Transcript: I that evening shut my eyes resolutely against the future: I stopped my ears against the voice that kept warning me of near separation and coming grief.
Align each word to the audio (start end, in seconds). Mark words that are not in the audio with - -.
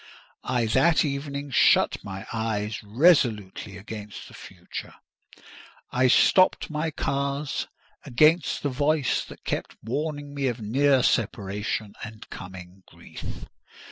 I 0.43 0.65
that 0.65 1.05
evening 1.05 1.51
shut 1.51 2.03
my 2.03 2.25
eyes 2.33 2.81
resolutely 2.81 3.77
against 3.77 4.27
the 4.27 4.33
future: 4.33 4.95
I 5.91 6.07
stopped 6.07 6.71
my 6.71 6.91
ears 6.99 7.67
against 8.03 8.63
the 8.63 8.69
voice 8.69 9.23
that 9.25 9.43
kept 9.45 9.77
warning 9.83 10.33
me 10.33 10.47
of 10.47 10.59
near 10.59 11.03
separation 11.03 11.93
and 12.03 12.27
coming 12.31 12.81
grief. 12.87 13.45